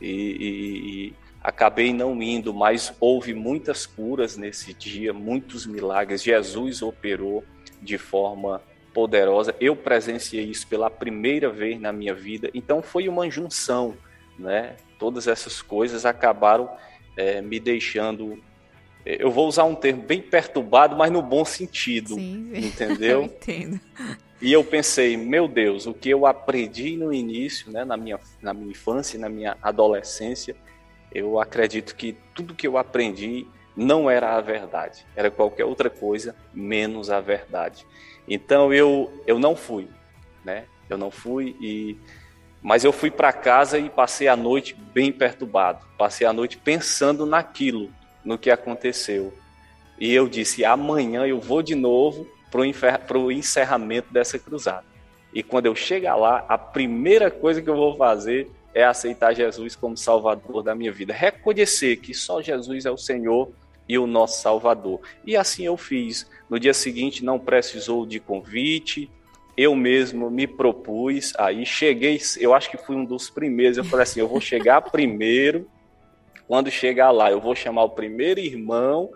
[0.00, 6.20] e, e acabei não indo, mas houve muitas curas nesse dia, muitos milagres.
[6.20, 7.44] Jesus operou
[7.80, 8.60] de forma
[8.92, 9.54] poderosa.
[9.60, 12.50] Eu presenciei isso pela primeira vez na minha vida.
[12.52, 13.96] Então foi uma junção,
[14.36, 14.74] né?
[14.98, 16.68] Todas essas coisas acabaram
[17.16, 18.42] é, me deixando.
[19.04, 22.58] Eu vou usar um termo bem perturbado, mas no bom sentido, sim, sim.
[22.66, 23.20] entendeu?
[23.20, 23.80] eu entendo.
[24.42, 28.52] E eu pensei, meu Deus, o que eu aprendi no início, né, na minha, na
[28.52, 30.56] minha infância, na minha adolescência,
[31.16, 36.36] eu acredito que tudo que eu aprendi não era a verdade, era qualquer outra coisa
[36.52, 37.86] menos a verdade.
[38.28, 39.88] Então eu eu não fui,
[40.44, 40.64] né?
[40.90, 41.96] Eu não fui e
[42.60, 45.80] mas eu fui para casa e passei a noite bem perturbado.
[45.96, 47.90] Passei a noite pensando naquilo,
[48.24, 49.32] no que aconteceu.
[49.98, 54.84] E eu disse: amanhã eu vou de novo para o encerramento dessa cruzada.
[55.32, 59.74] E quando eu chegar lá, a primeira coisa que eu vou fazer é aceitar Jesus
[59.74, 63.50] como Salvador da minha vida, reconhecer que só Jesus é o Senhor
[63.88, 65.00] e o nosso Salvador.
[65.24, 66.30] E assim eu fiz.
[66.50, 69.10] No dia seguinte não precisou de convite,
[69.56, 74.02] eu mesmo me propus, aí cheguei, eu acho que fui um dos primeiros, eu falei
[74.02, 75.66] assim, eu vou chegar primeiro,
[76.46, 79.10] quando chegar lá, eu vou chamar o primeiro irmão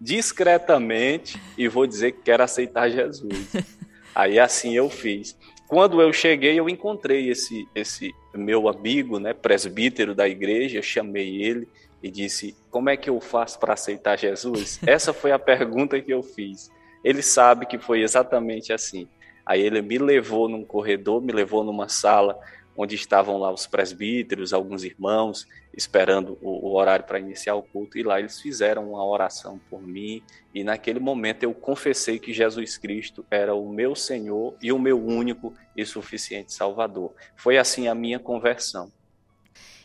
[0.00, 3.52] discretamente e vou dizer que quero aceitar Jesus.
[4.12, 5.38] Aí assim eu fiz.
[5.68, 11.68] Quando eu cheguei, eu encontrei esse, esse meu amigo, né, presbítero da igreja, chamei ele
[12.02, 14.80] e disse: Como é que eu faço para aceitar Jesus?
[14.86, 16.70] Essa foi a pergunta que eu fiz.
[17.02, 19.08] Ele sabe que foi exatamente assim.
[19.44, 22.38] Aí ele me levou num corredor, me levou numa sala
[22.76, 27.98] onde estavam lá os presbíteros, alguns irmãos, esperando o, o horário para iniciar o culto,
[27.98, 30.22] e lá eles fizeram uma oração por mim,
[30.54, 35.02] e naquele momento eu confessei que Jesus Cristo era o meu Senhor e o meu
[35.02, 37.12] único e suficiente Salvador.
[37.36, 38.90] Foi assim a minha conversão.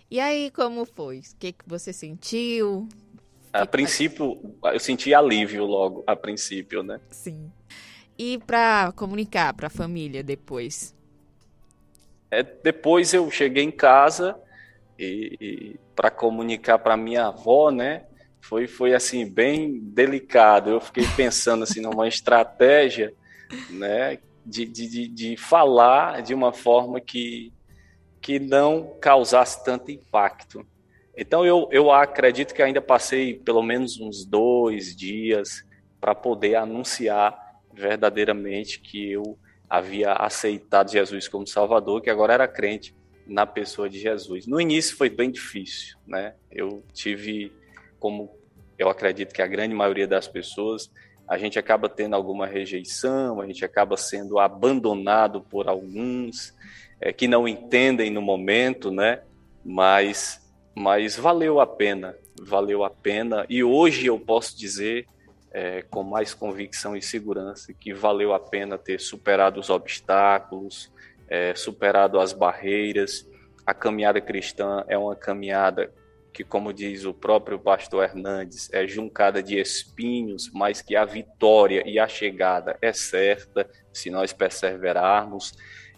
[0.09, 1.19] E aí, como foi?
[1.19, 2.87] O que, que você sentiu?
[3.53, 6.99] A princípio, eu senti alívio logo, a princípio, né?
[7.09, 7.51] Sim.
[8.17, 10.93] E para comunicar para a família depois?
[12.31, 14.39] É, depois eu cheguei em casa
[14.97, 18.05] e, e para comunicar para minha avó, né?
[18.39, 20.69] Foi, foi assim bem delicado.
[20.69, 23.13] Eu fiquei pensando assim numa estratégia,
[23.69, 24.17] né?
[24.45, 27.53] De, de, de falar de uma forma que,
[28.21, 30.65] que não causasse tanto impacto.
[31.15, 35.63] Então eu, eu acredito que ainda passei pelo menos uns dois dias
[35.99, 37.37] para poder anunciar
[37.73, 39.37] verdadeiramente que eu
[39.71, 42.93] havia aceitado Jesus como Salvador, que agora era crente
[43.25, 44.45] na pessoa de Jesus.
[44.45, 46.33] No início foi bem difícil, né?
[46.51, 47.53] Eu tive,
[47.97, 48.35] como
[48.77, 50.91] eu acredito que a grande maioria das pessoas,
[51.25, 56.53] a gente acaba tendo alguma rejeição, a gente acaba sendo abandonado por alguns
[56.99, 59.21] é, que não entendem no momento, né?
[59.63, 63.45] Mas, mas valeu a pena, valeu a pena.
[63.47, 65.07] E hoje eu posso dizer
[65.51, 70.91] é, com mais convicção e segurança que valeu a pena ter superado os obstáculos,
[71.27, 73.27] é, superado as barreiras.
[73.65, 75.93] A caminhada cristã é uma caminhada
[76.33, 81.83] que, como diz o próprio pastor Hernandes, é juncada de espinhos, mas que a vitória
[81.85, 85.53] e a chegada é certa se nós perseverarmos.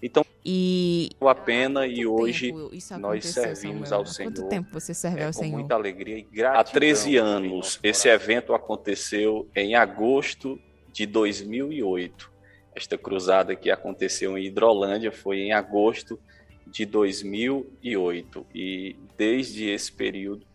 [0.05, 2.51] Então, e a pena e hoje
[2.99, 3.93] nós servimos Samuel?
[3.93, 4.33] ao Senhor.
[4.33, 5.57] Quanto tempo você serve é, ao com Senhor?
[5.57, 6.59] muita alegria e gratidão.
[6.59, 7.79] Há 13 anos.
[7.81, 10.59] Esse evento aconteceu em agosto
[10.91, 12.29] de 2008.
[12.75, 16.19] Esta cruzada que aconteceu em Hidrolândia foi em agosto
[16.67, 20.45] de 2008 e desde esse período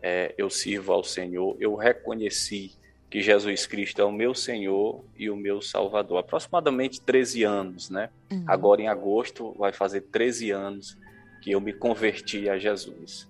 [0.00, 1.54] é, eu sirvo ao Senhor.
[1.60, 2.72] Eu reconheci
[3.16, 6.18] que Jesus Cristo é o meu Senhor e o meu Salvador.
[6.18, 8.10] Aproximadamente 13 anos, né?
[8.30, 8.44] Uhum.
[8.46, 10.98] Agora em agosto vai fazer 13 anos
[11.40, 13.26] que eu me converti a Jesus.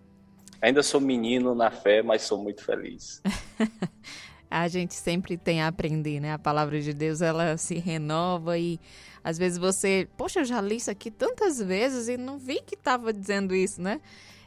[0.60, 3.22] Ainda sou menino na fé, mas sou muito feliz.
[4.50, 6.32] a gente sempre tem a aprender, né?
[6.32, 8.80] A palavra de Deus, ela se renova e
[9.22, 12.74] às vezes você, poxa, eu já li isso aqui tantas vezes e não vi que
[12.74, 14.00] estava dizendo isso, né?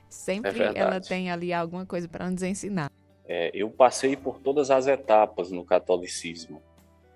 [0.10, 2.91] Sempre é ela tem ali alguma coisa para nos ensinar.
[3.32, 6.60] É, eu passei por todas as etapas no catolicismo.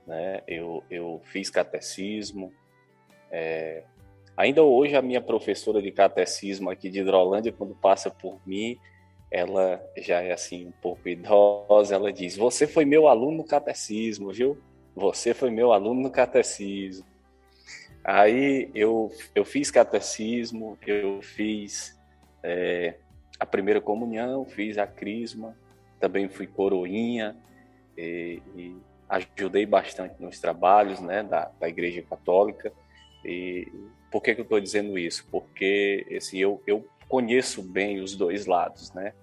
[0.05, 0.43] Né?
[0.47, 2.53] Eu, eu fiz catecismo.
[3.31, 3.81] É,
[4.37, 8.77] ainda hoje, a minha professora de catecismo aqui de Hidrolândia, quando passa por mim,
[9.31, 11.95] ela já é assim um pouco idosa.
[11.95, 14.55] Ela diz: Você foi meu aluno no catecismo, viu?
[14.95, 17.07] Você foi meu aluno no catecismo.
[18.03, 21.99] Aí eu, eu fiz catecismo, eu fiz
[22.43, 22.97] é,
[23.39, 25.57] a primeira comunhão, fiz a crisma,
[26.03, 27.33] também fui coroinha
[27.97, 28.75] e, e
[29.07, 32.73] ajudei bastante nos trabalhos né, da, da Igreja Católica.
[33.23, 33.71] E
[34.11, 35.25] por que, que eu estou dizendo isso?
[35.31, 39.13] Porque assim, eu, eu conheço bem os dois lados, né?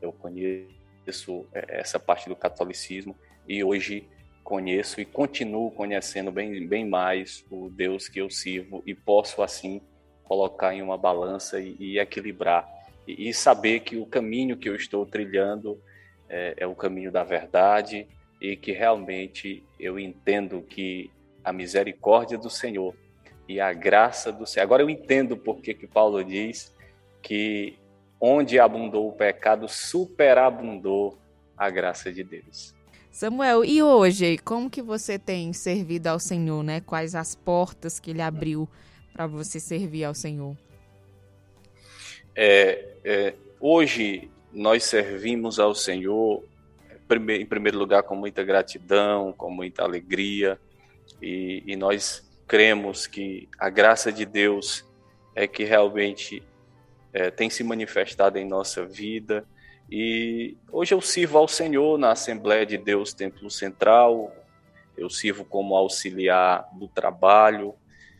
[0.00, 3.14] Eu conheço é, essa parte do catolicismo
[3.46, 4.08] e hoje
[4.42, 9.82] conheço e continuo conhecendo bem, bem mais o Deus que eu sirvo e posso assim
[10.22, 12.66] colocar em uma balança e, e equilibrar
[13.06, 15.78] e, e, saber que o caminho que eu estou trilhando
[16.34, 18.08] é, é o caminho da verdade
[18.40, 21.08] e que realmente eu entendo que
[21.44, 22.92] a misericórdia do Senhor
[23.48, 24.64] e a graça do Senhor.
[24.64, 26.74] Agora eu entendo porque que Paulo diz
[27.22, 27.78] que
[28.20, 31.16] onde abundou o pecado, superabundou
[31.56, 32.74] a graça de Deus.
[33.12, 36.80] Samuel, e hoje, como que você tem servido ao Senhor, né?
[36.80, 38.68] Quais as portas que ele abriu
[39.12, 40.56] para você servir ao Senhor?
[42.34, 46.44] É, é, hoje nós servimos ao Senhor,
[47.28, 50.58] em primeiro lugar, com muita gratidão, com muita alegria,
[51.20, 54.84] e, e nós cremos que a graça de Deus
[55.34, 56.42] é que realmente
[57.12, 59.44] é, tem se manifestado em nossa vida.
[59.90, 64.32] E hoje eu sirvo ao Senhor na Assembleia de Deus Templo Central,
[64.96, 67.74] eu sirvo como auxiliar do trabalho.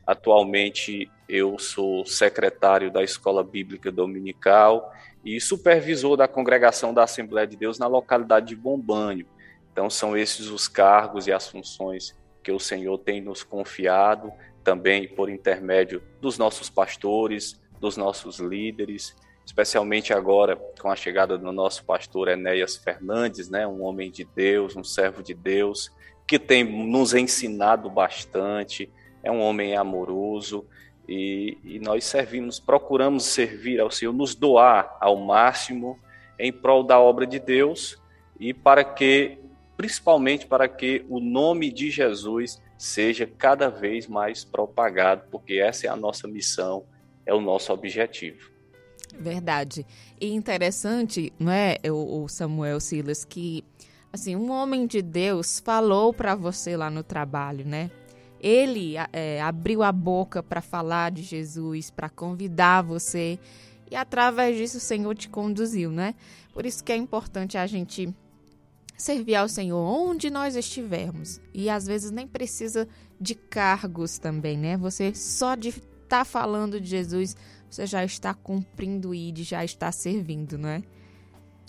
[0.06, 4.92] Atualmente eu sou secretário da Escola Bíblica Dominical
[5.24, 9.26] e supervisor da congregação da Assembleia de Deus na localidade de Bombanho.
[9.72, 14.32] Então, são esses os cargos e as funções que o Senhor tem nos confiado,
[14.62, 21.52] também por intermédio dos nossos pastores, dos nossos líderes, especialmente agora com a chegada do
[21.52, 25.90] nosso pastor Enéas Fernandes, né, um homem de Deus, um servo de Deus,
[26.26, 28.90] que tem nos ensinado bastante,
[29.22, 30.66] é um homem amoroso,
[31.09, 35.98] e, e, nós servimos, procuramos servir ao Senhor, nos doar ao máximo
[36.38, 38.00] em prol da obra de Deus
[38.38, 39.38] e para que,
[39.77, 45.90] principalmente para que o nome de Jesus seja cada vez mais propagado, porque essa é
[45.90, 46.85] a nossa missão,
[47.25, 48.50] é o nosso objetivo.
[49.17, 49.87] Verdade.
[50.21, 53.65] E interessante, não é, o Samuel Silas, que
[54.13, 57.90] assim, um homem de Deus falou para você lá no trabalho, né?
[58.44, 63.38] Ele é, abriu a boca para falar de Jesus, para convidar você,
[63.90, 66.14] e através disso o Senhor te conduziu, né?
[66.52, 68.14] Por isso que é importante a gente
[68.98, 71.40] servir ao Senhor onde nós estivermos.
[71.54, 72.86] E às vezes nem precisa
[73.18, 74.76] de cargos também, né?
[74.76, 77.34] Você só de estar tá falando de Jesus,
[77.70, 80.82] você já está cumprindo e já está servindo, não é?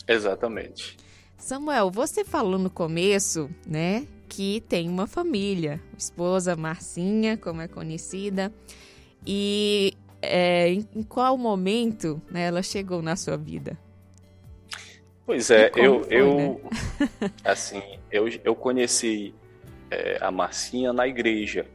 [0.05, 0.97] Exatamente.
[1.37, 8.51] Samuel, você falou no começo, né, que tem uma família, esposa Marcinha, como é conhecida,
[9.25, 13.77] e é, em, qual momento né, ela chegou na sua vida?
[15.25, 16.61] Pois é, eu, foi, eu
[16.99, 17.31] né?
[17.43, 19.33] assim, eu, eu conheci
[19.89, 21.65] é, a Marcinha na igreja.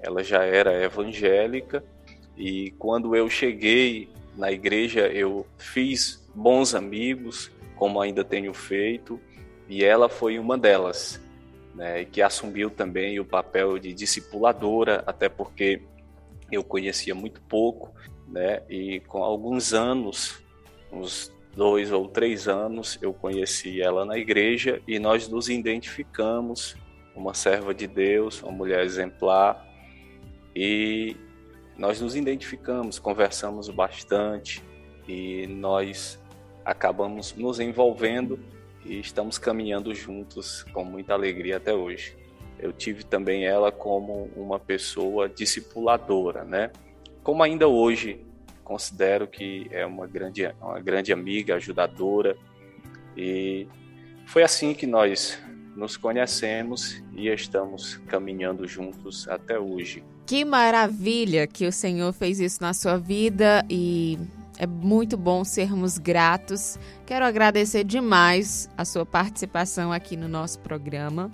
[0.00, 1.82] Ela já era evangélica
[2.36, 9.20] e quando eu cheguei na igreja eu fiz bons amigos, como ainda tenho feito,
[9.68, 11.20] e ela foi uma delas,
[11.78, 15.80] né, que assumiu também o papel de discipuladora, até porque
[16.50, 17.94] eu conhecia muito pouco,
[18.26, 20.42] né, e com alguns anos,
[20.92, 26.76] uns dois ou três anos, eu conheci ela na igreja e nós nos identificamos,
[27.14, 29.64] uma serva de Deus, uma mulher exemplar,
[30.56, 31.16] e
[31.76, 34.64] nós nos identificamos, conversamos bastante
[35.06, 36.18] e nós
[36.64, 38.36] acabamos nos envolvendo
[38.88, 42.16] e estamos caminhando juntos com muita alegria até hoje.
[42.58, 46.70] Eu tive também ela como uma pessoa discipuladora, né?
[47.22, 48.24] Como ainda hoje
[48.64, 52.36] considero que é uma grande, uma grande amiga, ajudadora
[53.16, 53.66] e
[54.26, 55.38] foi assim que nós
[55.76, 60.02] nos conhecemos e estamos caminhando juntos até hoje.
[60.26, 64.18] Que maravilha que o Senhor fez isso na sua vida e
[64.58, 66.78] é muito bom sermos gratos.
[67.06, 71.30] Quero agradecer demais a sua participação aqui no nosso programa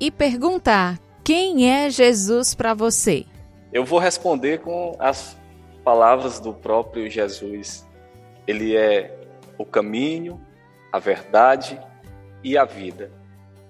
[0.00, 3.26] e perguntar: quem é Jesus para você?
[3.72, 5.36] Eu vou responder com as
[5.84, 7.86] palavras do próprio Jesus.
[8.46, 9.14] Ele é
[9.58, 10.40] o caminho,
[10.90, 11.78] a verdade
[12.42, 13.12] e a vida.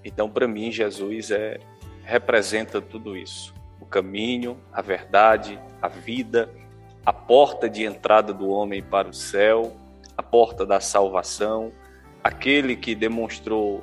[0.05, 1.59] Então, para mim, Jesus é
[2.05, 3.53] representa tudo isso
[3.89, 6.51] caminho, a verdade, a vida,
[7.05, 9.73] a porta de entrada do homem para o céu,
[10.17, 11.73] a porta da salvação,
[12.23, 13.83] aquele que demonstrou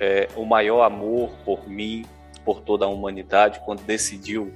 [0.00, 2.04] é, o maior amor por mim,
[2.44, 4.52] por toda a humanidade, quando decidiu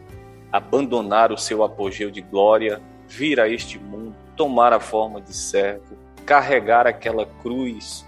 [0.51, 5.97] abandonar o seu apogeu de glória, vir a este mundo, tomar a forma de servo,
[6.25, 8.05] carregar aquela cruz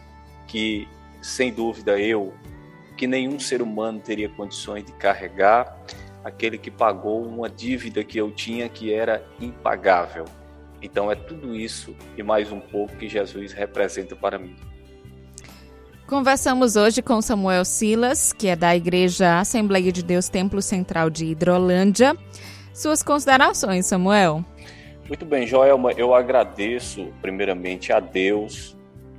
[0.46, 0.88] que,
[1.22, 2.34] sem dúvida, eu,
[2.96, 5.76] que nenhum ser humano teria condições de carregar,
[6.28, 10.24] aquele que pagou uma dívida que eu tinha que era impagável.
[10.80, 14.54] Então é tudo isso e mais um pouco que Jesus representa para mim.
[16.06, 21.26] Conversamos hoje com Samuel Silas, que é da Igreja Assembleia de Deus Templo Central de
[21.26, 22.16] Hidrolândia.
[22.72, 24.44] Suas considerações, Samuel?
[25.06, 28.76] Muito bem, Joelma, eu agradeço primeiramente a Deus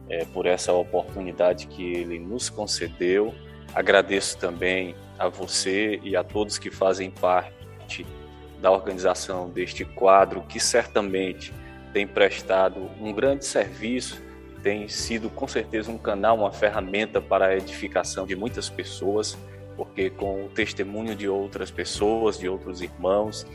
[0.09, 3.35] é, por essa oportunidade que Ele nos concedeu.
[3.75, 8.05] Agradeço também a você e a todos que fazem parte
[8.61, 11.53] da organização deste quadro, que certamente
[11.93, 14.21] tem prestado um grande serviço,
[14.63, 19.37] tem sido com certeza um canal, uma ferramenta para a edificação de muitas pessoas,
[19.75, 23.45] porque com o testemunho de outras pessoas, de outros irmãos,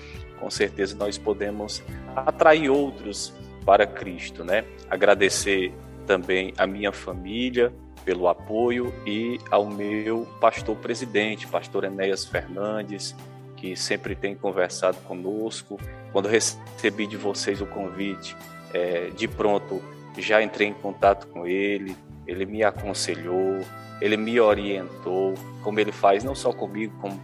[0.41, 1.83] com certeza nós podemos
[2.17, 3.33] atrair outros
[3.65, 4.65] para Cristo, né?
[4.89, 5.73] Agradecer
[6.07, 7.73] também a minha família,
[8.05, 13.15] pelo apoio e ao meu pastor presidente, pastor Enéas Fernandes,
[13.57, 15.79] que sempre tem conversado conosco.
[16.13, 18.37] Quando recebi de vocês o convite,
[18.73, 19.83] é, de pronto
[20.19, 21.97] já entrei em contato com ele,
[22.27, 23.61] ele me aconselhou,
[24.01, 27.21] ele me orientou, como ele faz não só comigo, como,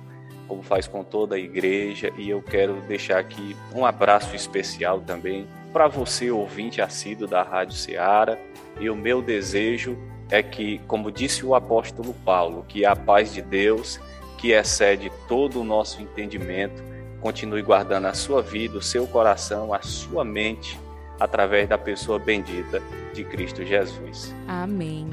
[0.48, 2.12] como faz com toda a igreja.
[2.16, 7.76] E eu quero deixar aqui um abraço especial também para você, ouvinte assíduo da Rádio
[7.76, 8.36] Ceará.
[8.80, 9.96] E o meu desejo
[10.30, 14.00] é que, como disse o apóstolo Paulo, que a paz de Deus,
[14.38, 16.82] que excede todo o nosso entendimento,
[17.20, 20.78] continue guardando a sua vida, o seu coração, a sua mente,
[21.18, 22.80] através da pessoa bendita
[23.12, 24.34] de Cristo Jesus.
[24.48, 25.08] Amém.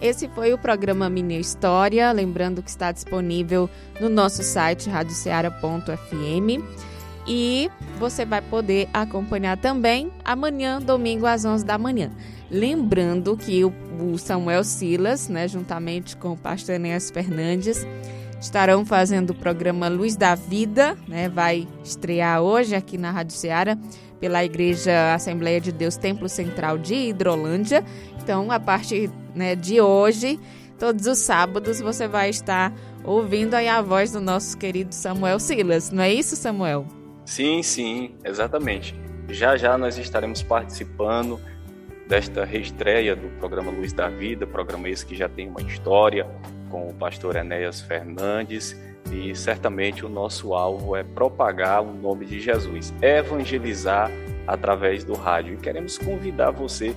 [0.00, 3.68] Esse foi o programa Minha História, lembrando que está disponível
[3.98, 6.62] no nosso site radioceara.fm
[7.26, 12.10] e você vai poder acompanhar também amanhã, domingo às 11 da manhã.
[12.50, 17.86] Lembrando que o, Samuel Silas, né, juntamente com o pastor Enéas Fernandes,
[18.40, 23.76] estarão fazendo o programa Luz da Vida, né, vai estrear hoje aqui na Rádio Ceará
[24.20, 27.84] pela Igreja Assembleia de Deus Templo Central de Hidrolândia.
[28.22, 30.38] Então, a partir né, de hoje,
[30.78, 32.72] todos os sábados, você vai estar
[33.04, 35.90] ouvindo aí a voz do nosso querido Samuel Silas.
[35.90, 36.86] Não é isso, Samuel?
[37.24, 38.94] Sim, sim, exatamente.
[39.28, 41.40] Já já nós estaremos participando
[42.08, 46.26] desta reestreia do programa Luz da Vida, programa esse que já tem uma história
[46.70, 48.76] com o pastor Enéas Fernandes
[49.12, 54.10] e certamente o nosso alvo é propagar o nome de Jesus, evangelizar
[54.46, 55.54] através do rádio.
[55.54, 56.94] E queremos convidar você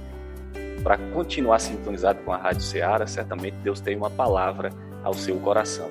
[0.84, 4.72] para continuar sintonizado com a Rádio Ceará, certamente Deus tem uma palavra
[5.03, 5.89] ao seu coração.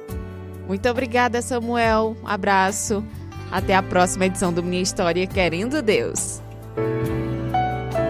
[0.67, 2.17] Muito obrigada, Samuel.
[2.23, 3.05] Um abraço.
[3.51, 6.43] Até a próxima edição do Minha História, querendo Deus.